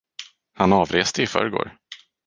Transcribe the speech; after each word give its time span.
Han 0.53 0.73
avreste 0.73 1.21
i 1.23 1.27
förrgår. 1.27 1.77